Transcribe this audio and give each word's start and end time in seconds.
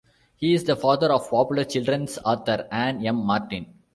He 0.35 0.55
is 0.55 0.63
the 0.63 0.75
father 0.75 1.13
of 1.13 1.29
popular 1.29 1.63
children's 1.63 2.17
author 2.25 2.67
Ann 2.71 3.05
M. 3.05 3.17
Martin. 3.17 3.75